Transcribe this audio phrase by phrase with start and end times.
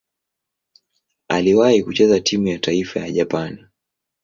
[1.27, 3.65] Aliwahi kucheza timu ya taifa ya Japani.